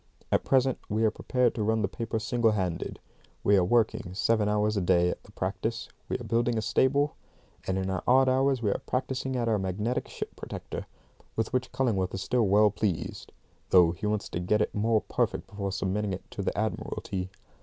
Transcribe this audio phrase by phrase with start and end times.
[0.31, 2.99] At present we are prepared to run the paper single handed;
[3.43, 7.15] we are working seven hours a day at the practice; we are building a stable;
[7.67, 10.87] and in our odd hours we are practising at our magnetic ship protector,
[11.35, 13.31] with which Cullingworth is still well pleased,
[13.69, 17.29] though he wants to get it more perfect before submitting it to the Admiralty.